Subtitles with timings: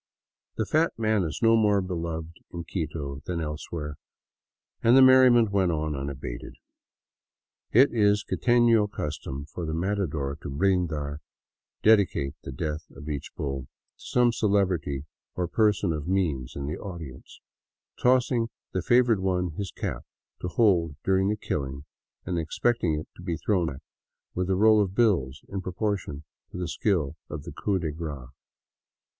[0.57, 3.97] The fat man is no more beloved in Quito than elsewhere,
[4.81, 6.55] and the merriment went on unabated.
[7.71, 11.19] It is quiteiio custom for the matador to brindar
[11.83, 16.79] (dedicate the death of each bull) to some celebrity or person of means in the
[16.79, 17.39] audience,
[18.01, 20.03] tossing the favored one his cap
[20.41, 21.85] to hold during the killing,
[22.25, 23.81] and ex pecting it to be thrown back
[24.33, 28.29] with a roll of bills in proportion to the skill of the coup de grace.